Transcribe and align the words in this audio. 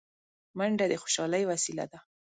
منډه 0.57 0.85
د 0.89 0.93
خوشحالۍ 1.01 1.43
وسیله 1.51 1.85
ده 1.91 1.99